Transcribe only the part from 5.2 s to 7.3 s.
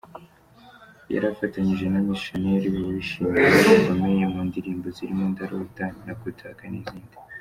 ‘Ndarota’, ‘Nakutaka’ n’izindi.